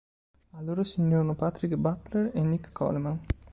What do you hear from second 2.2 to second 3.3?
e Nick Coleman.